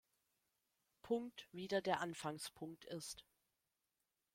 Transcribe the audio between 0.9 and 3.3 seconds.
Punkt wieder der Anfangspunkt ist.